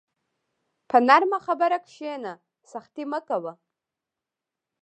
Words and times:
په 0.89 0.97
نرمه 1.07 1.39
خبره 1.45 1.77
کښېنه، 1.87 2.33
سختي 2.71 3.03
مه 3.11 3.19
کوه. 3.27 3.53